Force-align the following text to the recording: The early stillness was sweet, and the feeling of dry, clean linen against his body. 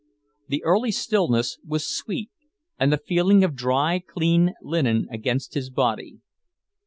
The 0.47 0.63
early 0.63 0.89
stillness 0.89 1.59
was 1.63 1.87
sweet, 1.87 2.31
and 2.79 2.91
the 2.91 2.97
feeling 2.97 3.43
of 3.43 3.53
dry, 3.53 3.99
clean 3.99 4.55
linen 4.59 5.07
against 5.11 5.53
his 5.53 5.69
body. 5.69 6.17